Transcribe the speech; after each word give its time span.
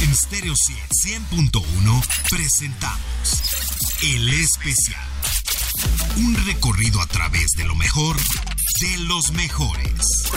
En 0.00 0.14
Stereo 0.14 0.54
100.1 0.54 2.06
presentamos 2.30 3.42
El 4.02 4.28
Especial. 4.32 5.02
Un 6.18 6.36
recorrido 6.46 7.00
a 7.00 7.06
través 7.06 7.50
de 7.56 7.64
lo 7.64 7.74
mejor 7.74 8.16
de 8.16 8.98
los 9.08 9.32
mejores. 9.32 10.28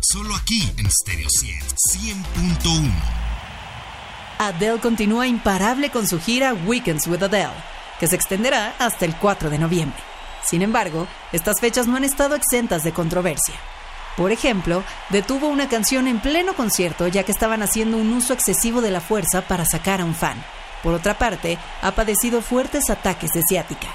Solo 0.00 0.34
aquí 0.34 0.72
en 0.78 0.90
Stereo 0.90 1.28
100.1. 1.28 2.90
Adele 4.38 4.80
continúa 4.80 5.28
imparable 5.28 5.90
con 5.90 6.08
su 6.08 6.20
gira 6.20 6.54
Weekends 6.54 7.06
with 7.06 7.22
Adele, 7.22 7.54
que 8.00 8.08
se 8.08 8.16
extenderá 8.16 8.74
hasta 8.80 9.04
el 9.04 9.14
4 9.14 9.48
de 9.48 9.58
noviembre. 9.58 10.02
Sin 10.42 10.62
embargo, 10.62 11.06
estas 11.30 11.60
fechas 11.60 11.86
no 11.86 11.96
han 11.96 12.04
estado 12.04 12.34
exentas 12.34 12.82
de 12.82 12.92
controversia. 12.92 13.54
Por 14.18 14.32
ejemplo, 14.32 14.82
detuvo 15.10 15.46
una 15.46 15.68
canción 15.68 16.08
en 16.08 16.18
pleno 16.18 16.52
concierto 16.54 17.06
ya 17.06 17.22
que 17.22 17.30
estaban 17.30 17.62
haciendo 17.62 17.96
un 17.98 18.12
uso 18.12 18.32
excesivo 18.32 18.80
de 18.80 18.90
la 18.90 19.00
fuerza 19.00 19.42
para 19.42 19.64
sacar 19.64 20.00
a 20.00 20.04
un 20.04 20.16
fan. 20.16 20.42
Por 20.82 20.92
otra 20.92 21.16
parte, 21.16 21.56
ha 21.82 21.92
padecido 21.92 22.42
fuertes 22.42 22.90
ataques 22.90 23.30
de 23.32 23.44
ciática. 23.48 23.86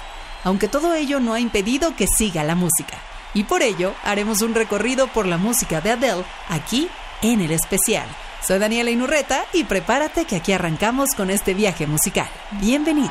Aunque 0.42 0.66
todo 0.66 0.94
ello 0.94 1.20
no 1.20 1.34
ha 1.34 1.40
impedido 1.40 1.94
que 1.94 2.06
siga 2.06 2.42
la 2.42 2.54
música. 2.54 2.96
Y 3.34 3.44
por 3.44 3.60
ello, 3.60 3.92
haremos 4.02 4.40
un 4.40 4.54
recorrido 4.54 5.08
por 5.08 5.26
la 5.26 5.36
música 5.36 5.82
de 5.82 5.90
Adele 5.90 6.24
aquí 6.48 6.88
en 7.20 7.42
el 7.42 7.50
especial. 7.50 8.06
Soy 8.40 8.58
Daniela 8.58 8.90
Inurreta 8.90 9.44
y 9.52 9.64
prepárate 9.64 10.24
que 10.24 10.36
aquí 10.36 10.52
arrancamos 10.52 11.10
con 11.14 11.28
este 11.28 11.52
viaje 11.52 11.86
musical. 11.86 12.28
Bienvenidos. 12.52 13.10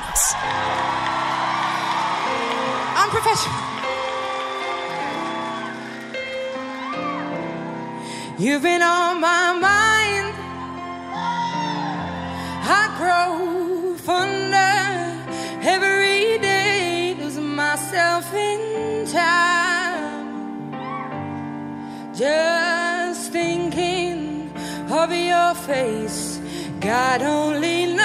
You've 8.39 8.63
been 8.63 8.81
on 8.81 9.21
my 9.21 9.53
mind. 9.53 10.33
I 12.65 12.89
grow 12.97 13.95
fonder 13.97 14.73
every 15.61 16.39
day, 16.39 17.15
losing 17.19 17.55
myself 17.55 18.33
in 18.33 19.05
time. 19.05 20.73
Just 22.15 23.31
thinking 23.31 24.51
of 24.89 25.13
your 25.13 25.53
face, 25.53 26.41
God 26.79 27.21
only 27.21 27.85
knows 27.85 28.03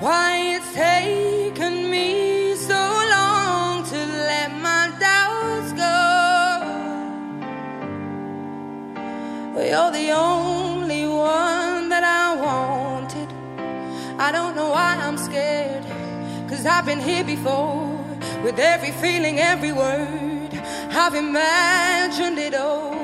why 0.00 0.56
it's 0.56 0.74
taken 0.74 1.90
me 1.92 2.29
You're 9.62 9.90
the 9.90 10.10
only 10.12 11.06
one 11.06 11.90
that 11.90 12.02
I 12.02 12.34
wanted. 12.34 13.28
I 14.18 14.32
don't 14.32 14.56
know 14.56 14.70
why 14.70 14.96
I'm 14.96 15.18
scared, 15.18 15.84
cause 16.48 16.64
I've 16.64 16.86
been 16.86 17.00
here 17.00 17.24
before 17.24 17.96
with 18.42 18.58
every 18.58 18.92
feeling, 18.92 19.38
every 19.38 19.72
word. 19.72 20.50
I've 20.90 21.14
imagined 21.14 22.38
it 22.38 22.54
all. 22.54 22.94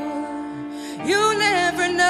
You 1.04 1.38
never 1.38 1.92
know 1.92 2.05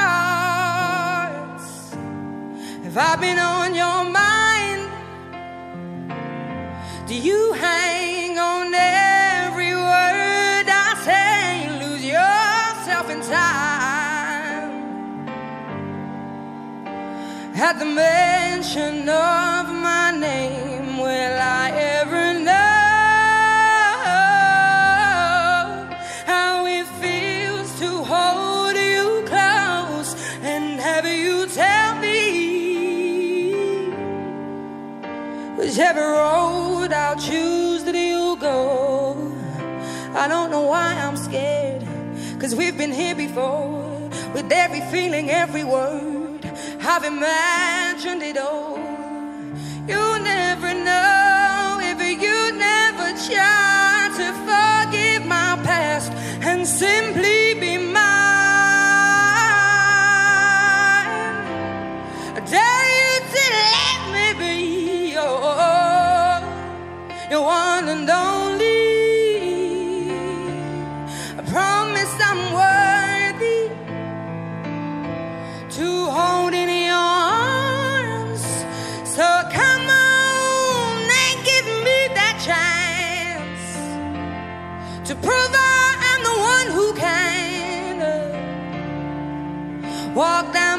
Have 2.84 2.96
I 2.96 3.16
been 3.16 3.38
on 3.38 3.74
your 3.74 4.04
mind? 4.04 4.88
Do 7.06 7.14
you 7.14 7.52
hang 7.52 8.38
on 8.38 8.72
every 8.72 9.74
word 9.74 10.66
I 10.86 10.94
say? 11.04 11.68
Lose 11.84 12.02
yourself 12.02 13.10
in 13.10 13.20
time. 13.20 14.70
At 17.56 17.78
the 17.78 17.84
mention 17.84 19.06
of 19.06 19.68
my 19.68 20.16
name, 20.18 20.96
will 20.96 21.38
I 21.60 21.79
whichever 35.70 36.00
road 36.00 36.92
I'll 36.92 37.14
choose 37.14 37.84
that 37.84 37.94
you 37.94 38.36
go. 38.40 39.14
I 40.16 40.26
don't 40.26 40.50
know 40.50 40.62
why 40.62 40.94
I'm 40.94 41.16
scared, 41.16 41.86
cause 42.40 42.56
we've 42.56 42.76
been 42.76 42.90
here 42.90 43.14
before 43.14 44.10
with 44.34 44.50
every 44.50 44.80
feeling, 44.90 45.30
every 45.30 45.62
word. 45.62 46.44
I've 46.80 47.04
imagined 47.04 48.20
it 48.24 48.36
all. 48.36 48.69
Walk 90.20 90.52
that 90.52 90.69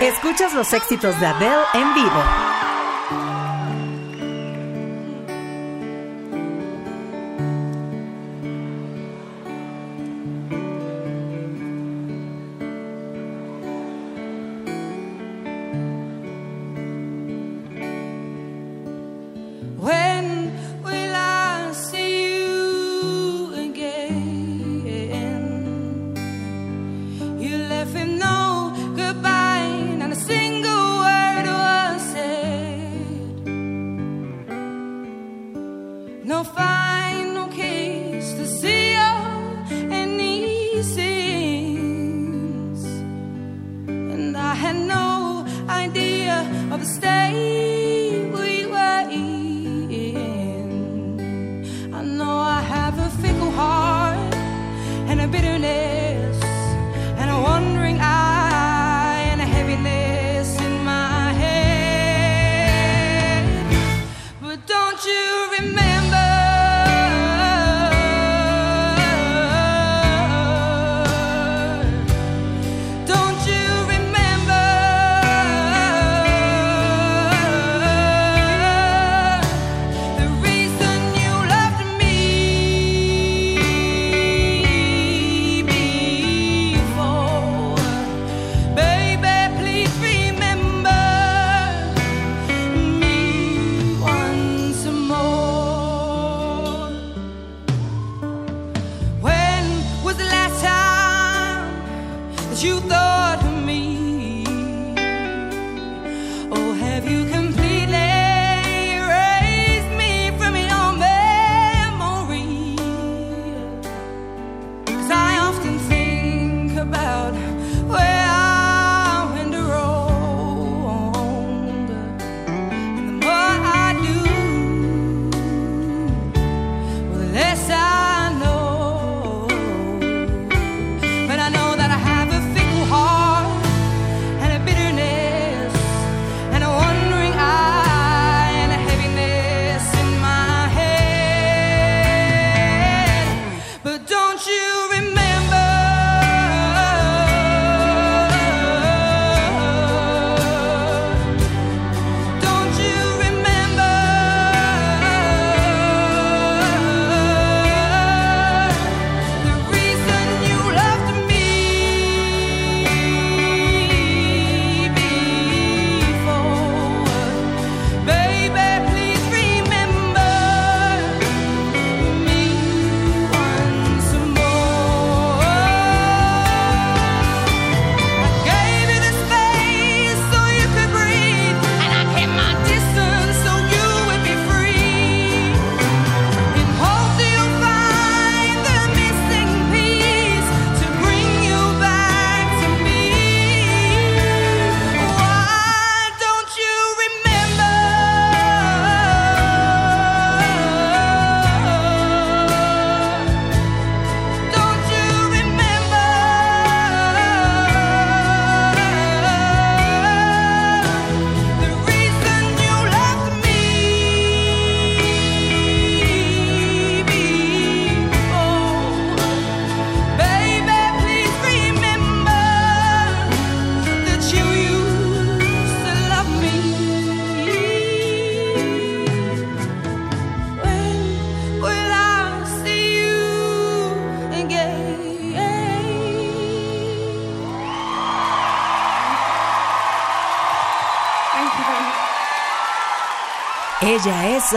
Escuchas 0.00 0.54
los 0.54 0.72
éxitos 0.72 1.20
de 1.20 1.26
Adele 1.26 1.62
en 1.74 1.92
vivo. 1.92 2.49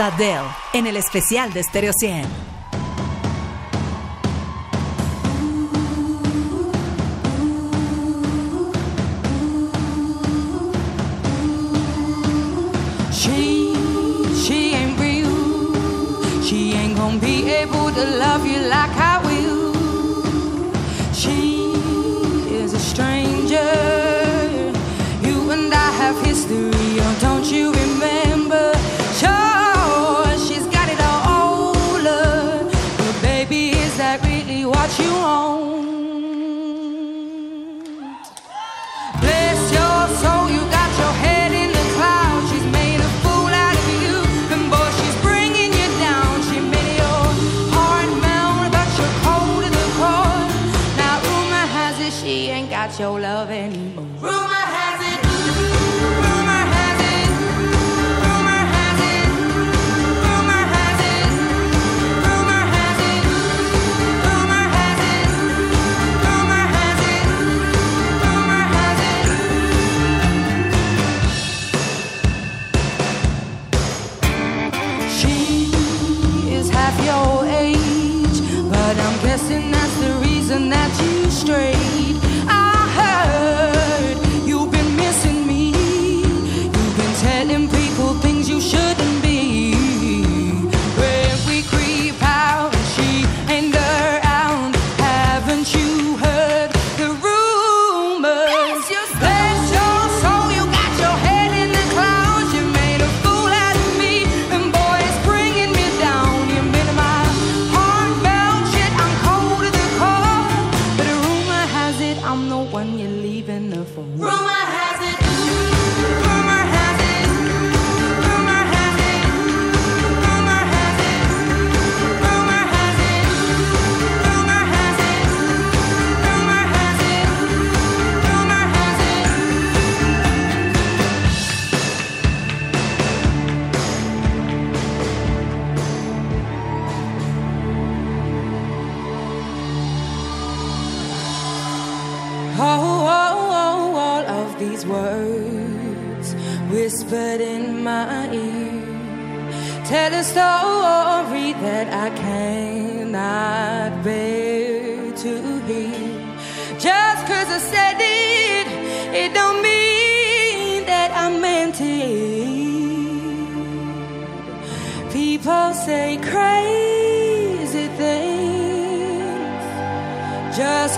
Adele 0.02 0.48
en 0.72 0.86
el 0.86 0.96
especial 0.96 1.52
de 1.52 1.62
Stereo 1.62 1.92
100. 1.92 2.53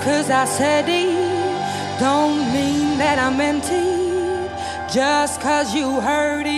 Cause 0.07 0.31
I 0.31 0.45
said 0.45 0.85
it, 0.89 1.99
don't 1.99 2.39
mean 2.53 2.97
that 2.99 3.19
I 3.19 3.29
meant 3.37 3.69
it. 3.73 4.49
Just 4.89 5.41
cause 5.41 5.75
you 5.75 6.01
heard 6.01 6.47
it. 6.47 6.56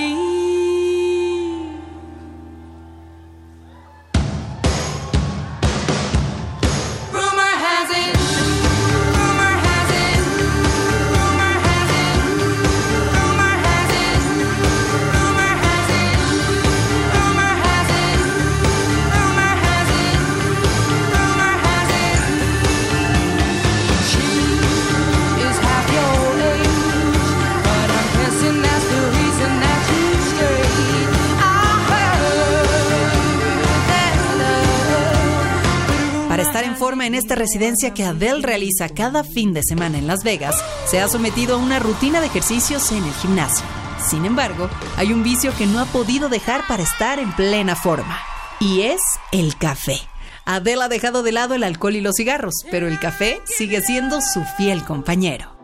Residencia 37.39 37.95
que 37.95 38.05
Adele 38.05 38.43
realiza 38.43 38.89
cada 38.89 39.25
fin 39.25 39.55
de 39.55 39.63
semana 39.63 39.99
en 39.99 40.07
Las 40.07 40.25
Vegas, 40.25 40.57
se 40.87 41.01
ha 41.01 41.09
sometido 41.09 41.55
a 41.55 41.59
una 41.59 41.79
rutina 41.79 42.21
de 42.21 42.27
ejercicios 42.27 42.93
en 42.93 43.05
el 43.05 43.13
gimnasio. 43.15 43.65
Sin 44.11 44.25
embargo, 44.25 44.69
hay 44.97 45.13
un 45.13 45.23
vicio 45.23 45.55
que 45.57 45.67
no 45.67 45.81
ha 45.81 45.87
podido 45.87 46.29
dejar 46.29 46.67
para 46.67 46.83
estar 46.83 47.19
en 47.19 47.33
plena 47.33 47.77
forma, 47.77 48.19
y 48.61 48.83
es 48.83 49.01
el 49.33 49.57
café. 49.57 49.99
Adele 50.45 50.83
ha 50.83 50.89
dejado 50.89 51.23
de 51.23 51.33
lado 51.33 51.55
el 51.55 51.63
alcohol 51.63 51.97
y 51.97 52.01
los 52.01 52.17
cigarros, 52.17 52.55
pero 52.71 52.89
el 52.89 52.99
café 52.99 53.41
sigue 53.45 53.81
siendo 53.81 54.21
su 54.21 54.45
fiel 54.57 54.85
compañero. 54.85 55.57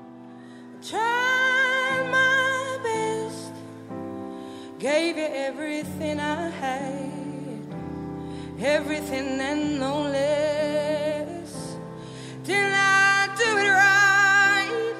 Did 12.44 12.72
I 12.74 13.28
do 13.38 13.56
it 13.56 13.70
right 13.70 14.94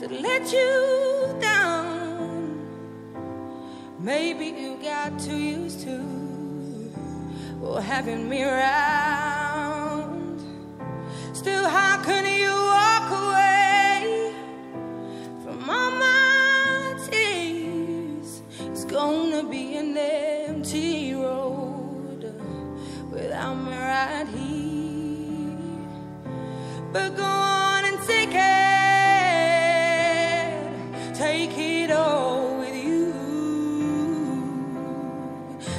to 0.00 0.08
let 0.08 0.52
you 0.52 1.40
down? 1.40 2.68
Maybe 3.98 4.46
you 4.46 4.78
got 4.82 5.18
too 5.18 5.38
used 5.38 5.80
to 5.84 5.96
well, 7.60 7.80
having 7.80 8.28
me 8.28 8.44
around. 8.44 10.38
Still, 11.32 11.66
how 11.68 12.02
can 12.02 12.24
you 12.26 12.52
walk 12.52 13.10
away? 13.10 13.58
from 15.42 15.70
all 15.70 15.90
my 15.92 16.94
tears. 17.10 18.42
It's 18.60 18.84
gonna 18.84 19.44
be 19.48 19.76
an 19.76 19.96
empty 19.96 21.14
road 21.14 22.22
without 23.10 23.54
me 23.54 23.72
right 23.72 24.26
here. 24.28 24.57
But 26.98 27.14
go 27.16 27.22
on 27.22 27.84
and 27.84 27.98
take 28.08 28.34
it, 28.34 29.14
take 31.14 31.56
it 31.56 31.92
all 31.92 32.58
with 32.58 32.74
you. 32.74 33.12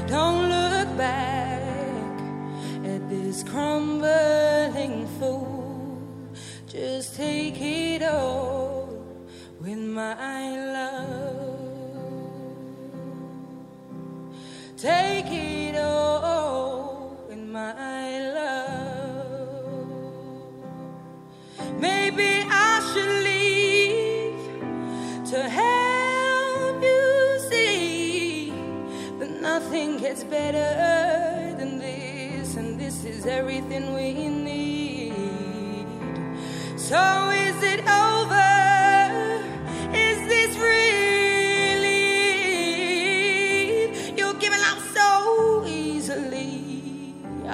Don't 0.07 0.47
look 0.47 0.88
back 0.95 1.61
at 2.85 3.09
this 3.09 3.43
crumbling 3.43 5.07
fool. 5.19 5.91
Just 6.67 7.17
take 7.17 7.59
it 7.59 8.01
all 8.01 8.88
with 9.59 9.77
my 9.77 10.55
love. 10.77 11.59
Take 14.77 15.18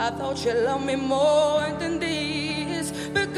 I 0.06 0.12
thought 0.12 0.46
you 0.46 0.54
loved 0.54 0.86
me 0.86 0.96
more 0.96 1.68
than 1.80 2.00
this, 2.00 2.92
but 3.12 3.34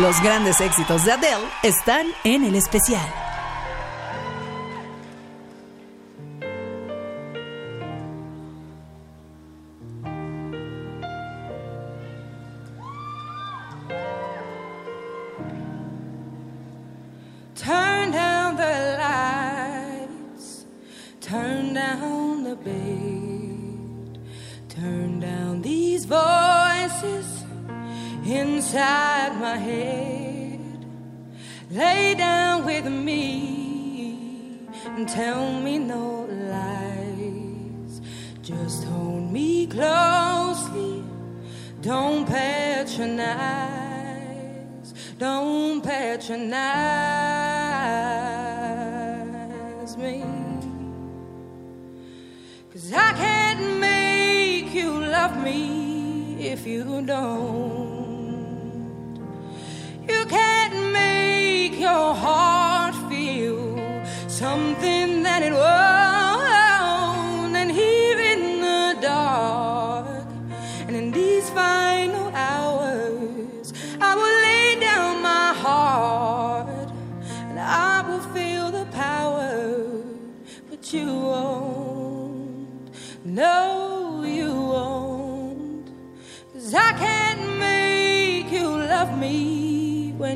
Los 0.00 0.18
grandes 0.22 0.62
éxitos 0.62 1.04
de 1.04 1.12
Adele 1.12 1.46
están 1.62 2.06
en 2.24 2.42
el 2.44 2.54
especial. 2.54 3.29
Don't 41.82 42.26
patronize, 42.26 43.24
don't 45.18 45.80
patronize 45.82 46.50
me. 49.96 50.22
Cause 52.72 52.92
I 52.92 53.12
can't 53.12 53.80
make 53.80 54.74
you 54.74 54.90
love 54.90 55.42
me 55.42 56.48
if 56.48 56.66
you 56.66 57.02
don't. 57.02 57.79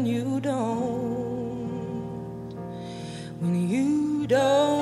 You 0.06 0.40
don't. 0.40 1.64
When 3.40 3.68
you 3.68 4.26
don't, 4.26 4.73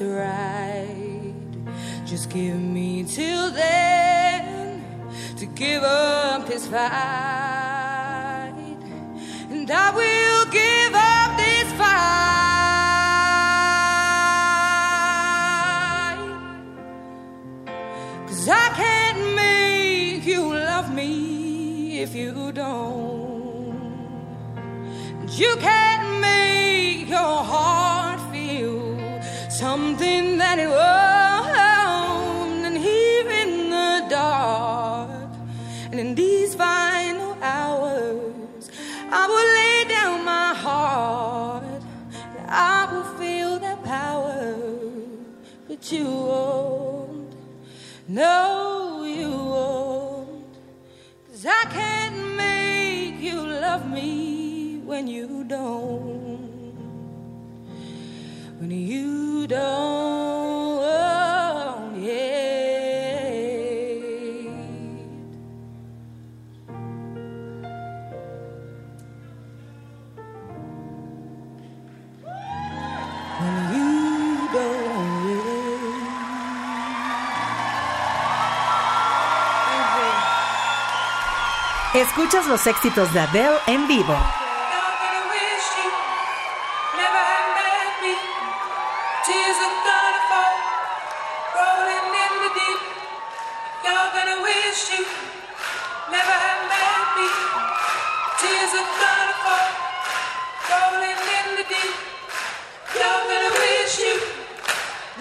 right. 0.00 1.34
Just 2.04 2.30
give 2.30 2.60
me 2.60 3.04
till 3.04 3.50
then 3.50 4.84
to 5.38 5.46
give 5.46 5.82
up 5.82 6.46
this 6.46 6.66
fight 6.66 6.84
and 9.50 9.70
I 9.70 9.90
will 9.90 10.46
give 10.50 10.94
up 10.94 11.36
this 11.38 11.72
fight. 11.72 11.94
Cause 18.26 18.48
I 18.48 18.68
can't 18.76 19.34
make 19.34 20.26
you 20.26 20.42
love 20.54 20.92
me 20.94 22.00
if 22.02 22.14
you 22.14 22.52
don't. 22.52 23.74
And 25.20 25.30
you 25.30 25.56
can't 25.56 25.93
won't. 30.56 31.03
Escuchas 82.24 82.46
los 82.46 82.66
éxitos 82.66 83.12
de 83.12 83.20
Adele 83.20 83.58
en 83.66 83.86
vivo. 83.86 84.16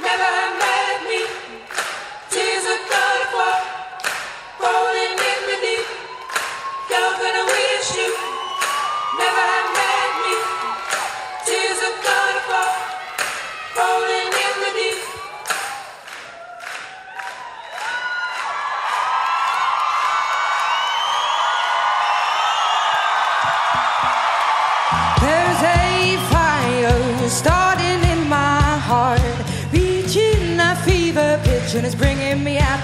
Never 0.02 0.63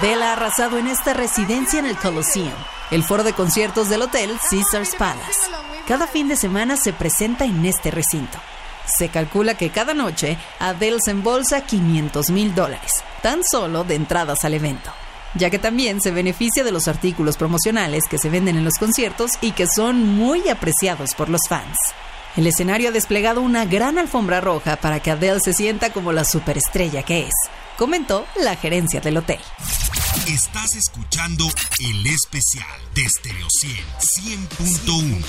Adele 0.00 0.24
ha 0.24 0.32
arrasado 0.32 0.78
en 0.78 0.86
esta 0.86 1.12
residencia 1.12 1.78
en 1.78 1.84
el 1.84 1.94
Coliseum, 1.94 2.54
el 2.90 3.02
foro 3.02 3.22
de 3.22 3.34
conciertos 3.34 3.90
del 3.90 4.00
hotel 4.00 4.30
Caesars 4.48 4.94
Palace. 4.96 5.50
Cada 5.86 6.06
fin 6.06 6.26
de 6.26 6.36
semana 6.36 6.78
se 6.78 6.94
presenta 6.94 7.44
en 7.44 7.66
este 7.66 7.90
recinto. 7.90 8.38
Se 8.86 9.10
calcula 9.10 9.58
que 9.58 9.68
cada 9.68 9.92
noche 9.92 10.38
Adele 10.58 11.00
se 11.04 11.10
embolsa 11.10 11.66
500 11.66 12.30
mil 12.30 12.54
dólares, 12.54 13.04
tan 13.20 13.44
solo 13.44 13.84
de 13.84 13.96
entradas 13.96 14.46
al 14.46 14.54
evento, 14.54 14.90
ya 15.34 15.50
que 15.50 15.58
también 15.58 16.00
se 16.00 16.12
beneficia 16.12 16.64
de 16.64 16.72
los 16.72 16.88
artículos 16.88 17.36
promocionales 17.36 18.04
que 18.08 18.16
se 18.16 18.30
venden 18.30 18.56
en 18.56 18.64
los 18.64 18.78
conciertos 18.78 19.32
y 19.42 19.52
que 19.52 19.66
son 19.66 20.16
muy 20.16 20.48
apreciados 20.48 21.14
por 21.14 21.28
los 21.28 21.42
fans. 21.46 21.76
El 22.38 22.46
escenario 22.46 22.88
ha 22.88 22.92
desplegado 22.92 23.42
una 23.42 23.66
gran 23.66 23.98
alfombra 23.98 24.40
roja 24.40 24.76
para 24.76 25.00
que 25.00 25.10
Adele 25.10 25.40
se 25.40 25.52
sienta 25.52 25.92
como 25.92 26.10
la 26.12 26.24
superestrella 26.24 27.02
que 27.02 27.26
es, 27.26 27.34
comentó 27.80 28.26
la 28.36 28.56
gerencia 28.56 29.00
del 29.00 29.16
hotel. 29.16 29.38
Estás 30.28 30.76
escuchando 30.76 31.46
el 31.78 32.06
especial 32.08 32.66
de 32.94 33.08
Stereo 33.08 33.46
100, 33.48 34.48
100.1. 34.84 35.24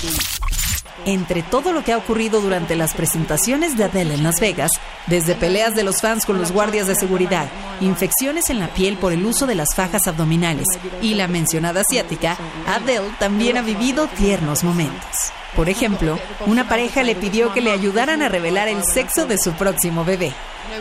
Entre 1.06 1.42
todo 1.42 1.72
lo 1.72 1.82
que 1.82 1.94
ha 1.94 1.96
ocurrido 1.96 2.42
durante 2.42 2.76
las 2.76 2.92
presentaciones 2.92 3.78
de 3.78 3.84
Adele 3.84 4.12
en 4.12 4.22
Las 4.22 4.38
Vegas, 4.38 4.72
desde 5.06 5.34
peleas 5.34 5.74
de 5.74 5.82
los 5.82 6.02
fans 6.02 6.26
con 6.26 6.38
los 6.38 6.52
guardias 6.52 6.86
de 6.86 6.94
seguridad, 6.94 7.48
infecciones 7.80 8.50
en 8.50 8.58
la 8.58 8.68
piel 8.74 8.98
por 8.98 9.14
el 9.14 9.24
uso 9.24 9.46
de 9.46 9.54
las 9.54 9.74
fajas 9.74 10.06
abdominales 10.06 10.66
y 11.00 11.14
la 11.14 11.28
mencionada 11.28 11.80
asiática, 11.80 12.36
Adele 12.66 13.14
también 13.18 13.56
ha 13.56 13.62
vivido 13.62 14.08
tiernos 14.08 14.62
momentos. 14.62 15.32
Por 15.56 15.68
ejemplo, 15.68 16.18
una 16.46 16.68
pareja 16.68 17.02
le 17.02 17.14
pidió 17.14 17.52
que 17.52 17.60
le 17.60 17.72
ayudaran 17.72 18.22
a 18.22 18.28
revelar 18.28 18.68
el 18.68 18.82
sexo 18.84 19.26
de 19.26 19.38
su 19.38 19.52
próximo 19.52 20.04
bebé. 20.04 20.32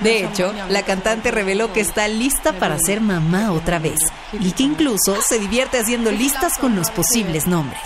De 0.02 0.24
hecho, 0.24 0.54
la 0.70 0.84
cantante 0.84 1.32
reveló 1.32 1.74
que 1.74 1.82
está 1.82 2.08
lista 2.08 2.54
para 2.54 2.80
ser 2.80 3.02
mamá 3.02 3.52
otra 3.52 3.80
vez 3.80 4.00
y 4.40 4.54
que 4.54 4.64
incluso 4.64 5.22
se 5.22 5.40
divierte 5.40 5.80
haciendo 5.80 6.12
listas 6.12 6.58
con 6.58 6.76
los 6.76 6.90
posibles 6.90 7.48
nombres. 7.48 7.82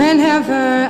Whenever 0.00 0.89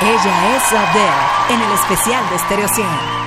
Ella 0.00 0.56
es 0.56 0.72
Adele 0.72 1.10
en 1.50 1.60
el 1.60 1.72
especial 1.72 2.28
de 2.30 2.38
Stereo 2.38 2.68
100. 2.68 3.21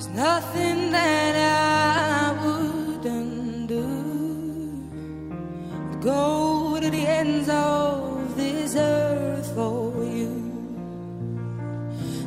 There's 0.00 0.16
nothing 0.16 0.92
that 0.92 1.36
I 1.36 2.32
wouldn't 2.42 3.68
do 3.68 4.88
go 6.00 6.80
to 6.80 6.88
the 6.88 7.06
ends 7.06 7.50
of 7.50 8.34
this 8.34 8.76
earth 8.76 9.54
for 9.54 9.92
you 10.02 10.32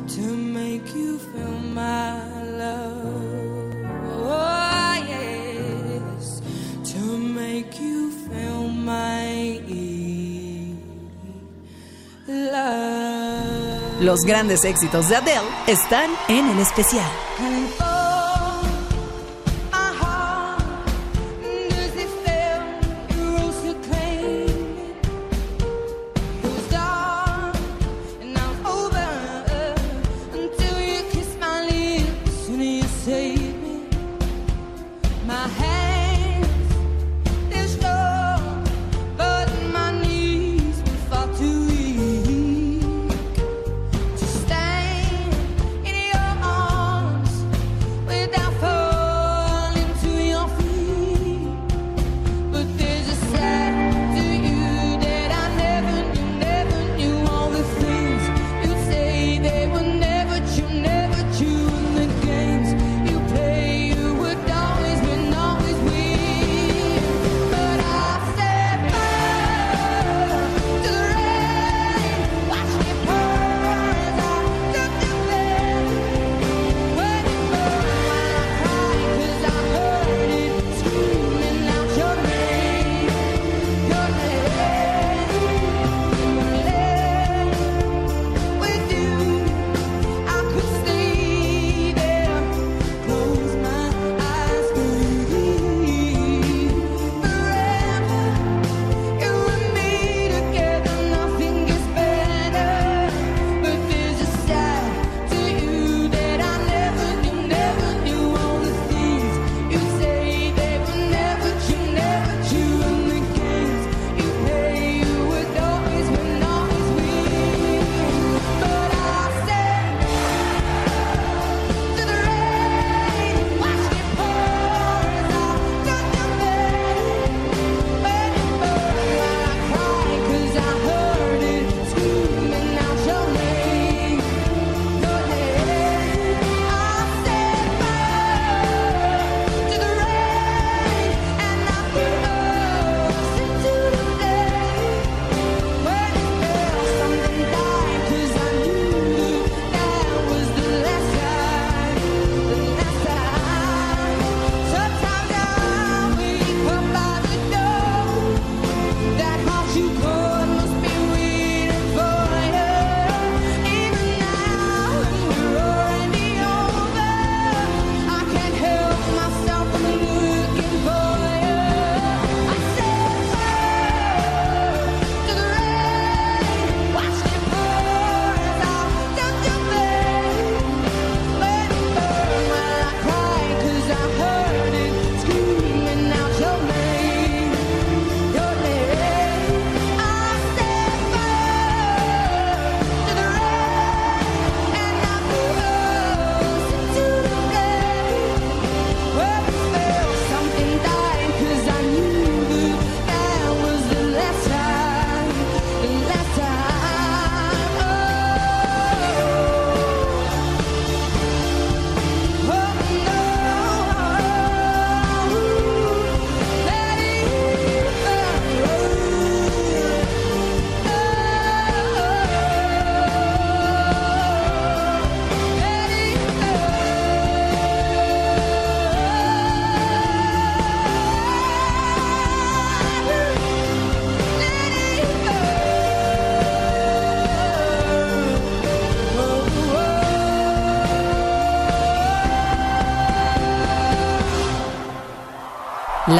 to 0.06 0.20
make 0.20 0.86
you 0.94 1.18
feel 1.18 1.58
my 1.74 2.44
love. 2.62 3.74
Oh, 4.22 4.94
yes, 5.08 6.42
to 6.92 7.18
make 7.18 7.80
you 7.80 8.12
feel 8.28 8.68
my 8.68 9.58
love. 12.28 12.94
Éxitos 14.64 15.08
de 15.08 15.16
Adele 15.16 15.48
están 15.66 16.10
en 16.28 16.48
el 16.48 16.60
especial. 16.60 17.10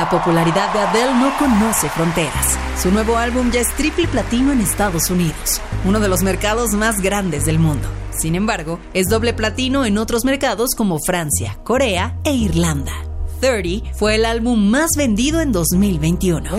La 0.04 0.10
popularidad 0.10 0.70
de 0.74 0.80
Adele 0.80 1.14
no 1.14 1.32
conoce 1.38 1.88
fronteras. 1.88 2.58
Su 2.76 2.90
nuevo 2.90 3.16
álbum 3.16 3.50
ya 3.50 3.62
es 3.62 3.72
triple 3.72 4.06
platino 4.06 4.52
en 4.52 4.60
Estados 4.60 5.08
Unidos, 5.08 5.62
uno 5.86 5.98
de 5.98 6.08
los 6.08 6.22
mercados 6.22 6.74
más 6.74 7.00
grandes 7.00 7.46
del 7.46 7.58
mundo. 7.58 7.88
Sin 8.10 8.34
embargo, 8.34 8.78
es 8.92 9.08
doble 9.08 9.32
platino 9.32 9.86
en 9.86 9.96
otros 9.96 10.26
mercados 10.26 10.74
como 10.76 10.98
Francia, 10.98 11.58
Corea 11.64 12.18
e 12.22 12.34
Irlanda. 12.34 12.92
30 13.40 13.94
fue 13.94 14.16
el 14.16 14.26
álbum 14.26 14.68
más 14.68 14.90
vendido 14.94 15.40
en 15.40 15.52
2021. 15.52 16.50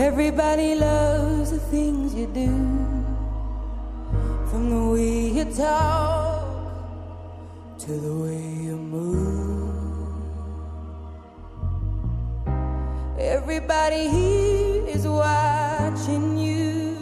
Everybody 13.47 14.09
here 14.09 14.87
is 14.87 15.07
watching 15.07 16.35
you. 16.35 16.97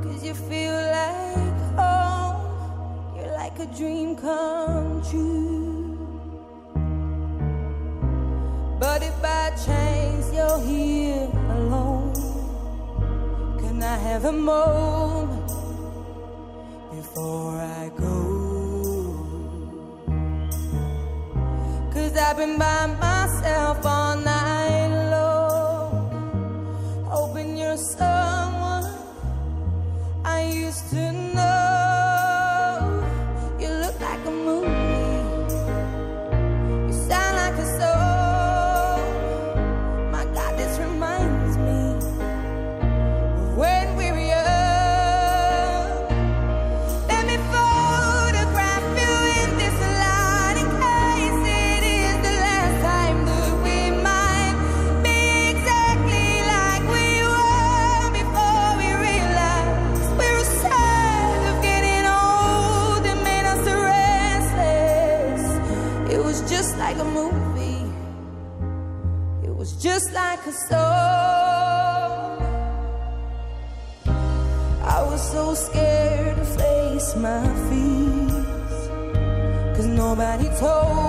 Cause 0.00 0.22
you 0.22 0.32
feel 0.32 0.72
like 0.72 1.58
home. 1.74 3.16
You're 3.16 3.32
like 3.32 3.58
a 3.58 3.66
dream 3.76 4.14
come 4.14 5.02
true. 5.10 5.98
But 8.78 9.02
if 9.02 9.20
by 9.20 9.50
chance 9.66 10.32
you're 10.32 10.60
here 10.60 11.28
alone, 11.58 12.14
can 13.58 13.82
I 13.82 13.96
have 13.98 14.24
a 14.24 14.32
moment 14.32 15.50
before 16.94 17.58
I 17.58 17.90
go? 17.98 18.14
Cause 21.92 22.16
I've 22.16 22.36
been 22.36 22.56
by 22.56 22.86
myself 22.86 23.84
all 23.84 24.16
night. 24.18 24.45
someone 27.76 28.84
I 30.24 30.44
used 30.44 30.88
to 30.90 31.12
know. 31.12 31.15
And 80.18 80.40
he 80.40 80.48
told 80.58 81.05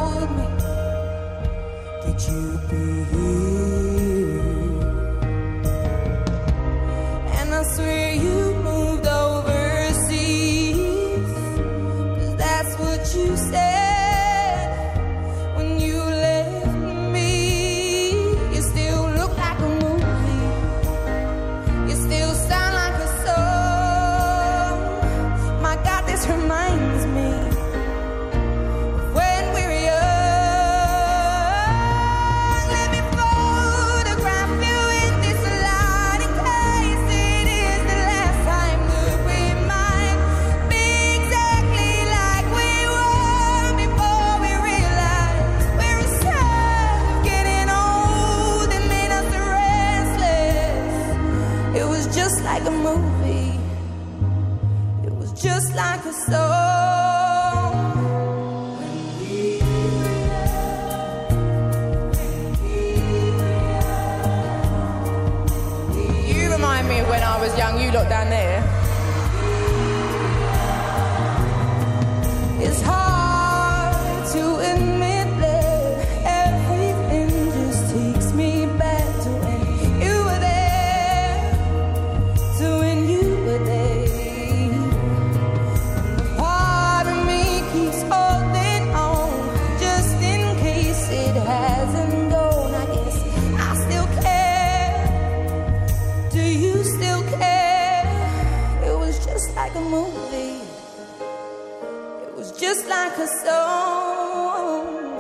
just 102.60 102.88
like 102.88 103.16
a 103.18 103.28
song, 103.28 105.14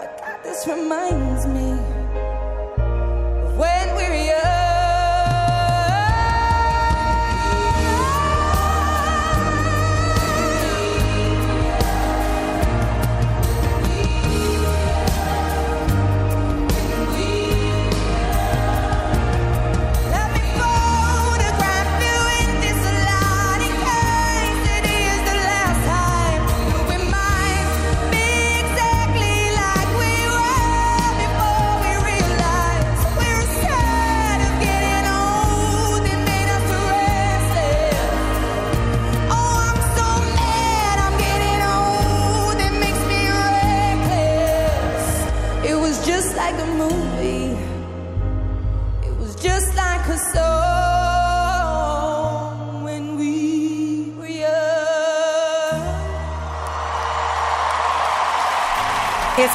I 0.00 0.06
got 0.18 0.42
this 0.42 0.66
reminder. 0.66 1.31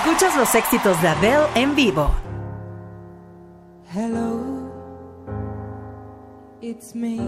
Escuchas 0.07 0.37
los 0.37 0.55
éxitos 0.55 1.01
de 1.01 1.09
Adele 1.09 1.47
en 1.53 1.75
vivo. 1.75 2.09
Hello, 3.93 4.39
it's 6.61 6.95
me. 6.95 7.19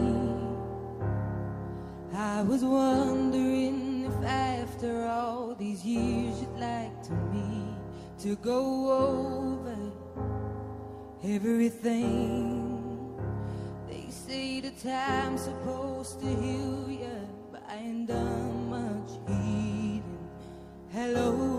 I 2.13 2.41
was 2.41 2.63
wondering 2.63 4.05
if 4.05 4.25
after 4.25 5.05
all 5.05 5.55
these 5.59 5.83
years 5.83 6.39
you'd 6.39 6.57
like 6.57 7.03
to 7.03 7.11
me 7.33 7.75
to 8.23 8.37
go 8.37 8.93
over 8.93 9.75
everything. 11.21 13.13
They 13.89 14.05
say 14.09 14.61
the 14.61 14.71
time's 14.81 15.41
supposed 15.41 16.21
to 16.21 16.27
heal 16.27 16.87
you, 16.87 17.27
but 17.51 17.61
I 17.69 17.75
ain't 17.75 18.07
done 18.07 18.69
much 18.69 19.11
healing. 19.27 20.01
Hello 20.93 21.58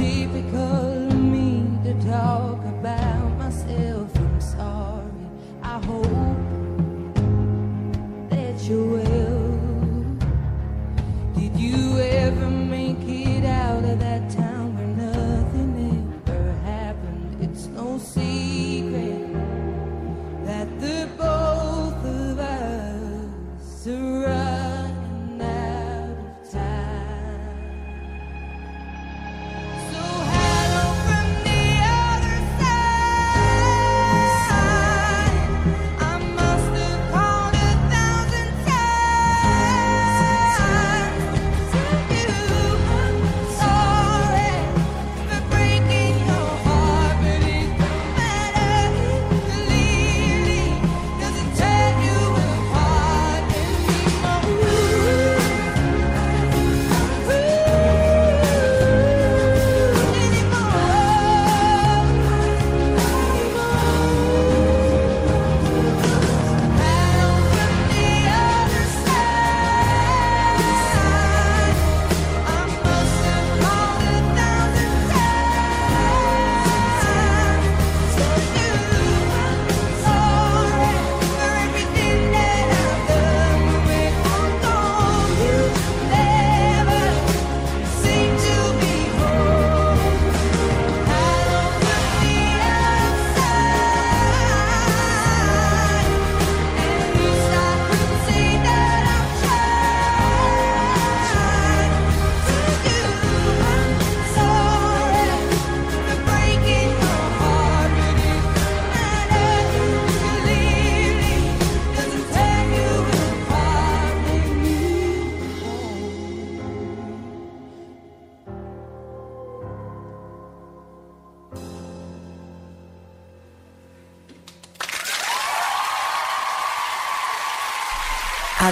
So 0.00 0.69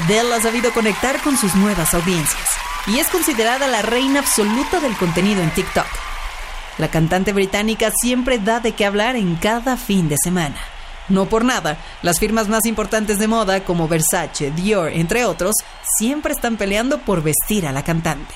Adele 0.09 0.37
ha 0.37 0.41
sabido 0.41 0.73
conectar 0.73 1.21
con 1.21 1.37
sus 1.37 1.55
nuevas 1.55 1.93
audiencias 1.93 2.49
y 2.87 2.99
es 2.99 3.09
considerada 3.09 3.69
la 3.69 3.83
reina 3.83 4.21
absoluta 4.21 4.81
del 4.81 4.97
contenido 4.97 5.43
en 5.43 5.51
TikTok. 5.51 5.85
La 6.79 6.89
cantante 6.89 7.35
británica 7.35 7.93
siempre 7.95 8.39
da 8.39 8.59
de 8.61 8.73
qué 8.73 8.87
hablar 8.87 9.17
en 9.17 9.37
cada 9.37 9.77
fin 9.77 10.09
de 10.09 10.17
semana. 10.17 10.57
No 11.11 11.27
por 11.27 11.45
nada, 11.45 11.77
las 12.01 12.19
firmas 12.21 12.49
más 12.49 12.65
importantes 12.65 13.19
de 13.19 13.29
moda 13.29 13.65
como 13.65 13.87
Versace, 13.87 14.51
Dior, 14.51 14.93
entre 14.95 15.27
otros, 15.27 15.57
siempre 15.99 16.33
están 16.33 16.57
peleando 16.57 17.01
por 17.01 17.23
vestir 17.23 17.67
a 17.67 17.73
la 17.73 17.85
cantante. 17.85 18.35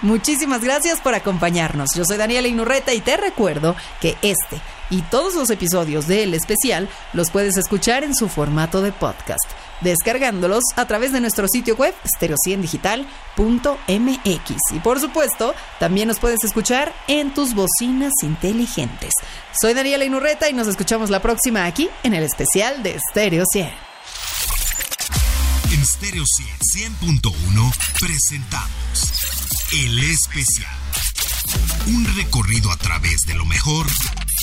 Muchísimas 0.00 0.64
gracias 0.64 1.02
por 1.02 1.14
acompañarnos. 1.14 1.90
Yo 1.94 2.06
soy 2.06 2.16
Daniela 2.16 2.48
Inurreta 2.48 2.94
y 2.94 3.02
te 3.02 3.18
recuerdo 3.18 3.76
que 4.00 4.16
este 4.22 4.58
y 4.88 5.02
todos 5.02 5.34
los 5.34 5.50
episodios 5.50 6.06
de 6.06 6.22
El 6.22 6.32
Especial 6.32 6.88
los 7.12 7.30
puedes 7.30 7.58
escuchar 7.58 8.04
en 8.04 8.14
su 8.14 8.28
formato 8.28 8.80
de 8.80 8.92
podcast, 8.92 9.44
descargándolos 9.80 10.64
a 10.76 10.86
través 10.86 11.12
de 11.12 11.20
nuestro 11.20 11.48
sitio 11.48 11.76
web 11.76 11.94
stereo100digital.mx. 12.04 14.72
Y 14.72 14.78
por 14.80 15.00
supuesto, 15.00 15.54
también 15.78 16.08
nos 16.08 16.18
puedes 16.18 16.44
escuchar 16.44 16.92
en 17.08 17.32
tus 17.34 17.54
bocinas 17.54 18.12
inteligentes. 18.22 19.14
Soy 19.58 19.74
Daniela 19.74 20.04
Inurreta 20.04 20.48
y 20.48 20.52
nos 20.52 20.68
escuchamos 20.68 21.10
la 21.10 21.20
próxima 21.20 21.66
aquí 21.66 21.88
en 22.02 22.14
El 22.14 22.24
Especial 22.24 22.82
de 22.82 22.98
Stereo 23.10 23.44
100. 23.50 23.70
En 25.72 25.86
Stereo 25.86 26.24
100, 26.26 26.48
100.1 27.00 27.72
presentamos 28.00 29.12
El 29.72 29.98
Especial. 30.10 30.76
Un 31.86 32.04
recorrido 32.16 32.70
a 32.70 32.76
través 32.76 33.20
de 33.26 33.34
lo 33.34 33.44
mejor 33.44 33.86